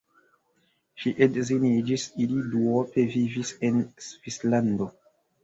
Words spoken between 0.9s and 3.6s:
Ŝi edziniĝis, ili duope vivis